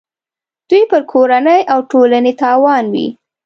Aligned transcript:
دوی 0.69 0.83
پر 0.91 1.01
کورنۍ 1.11 1.61
او 1.73 1.79
ټولنې 1.91 2.33
تاوان 2.41 2.85
وي. 2.93 3.07